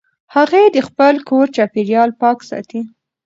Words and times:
هغې 0.35 0.63
د 0.75 0.77
خپل 0.87 1.13
کور 1.29 1.45
چاپېریال 1.55 2.09
پاک 2.21 2.37
ساتي. 2.49 2.81